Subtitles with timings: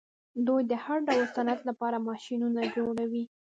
[0.47, 3.23] دوی د هر ډول صنعت لپاره ماشینونه جوړوي.